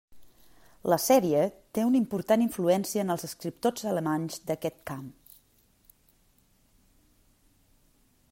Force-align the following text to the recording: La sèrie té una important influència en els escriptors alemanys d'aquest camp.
La 0.91 0.97
sèrie 1.01 1.43
té 1.77 1.83
una 1.89 1.99
important 1.99 2.43
influència 2.45 3.03
en 3.05 3.15
els 3.17 3.27
escriptors 3.29 3.85
alemanys 3.93 4.41
d'aquest 4.49 4.83
camp. 4.93 5.07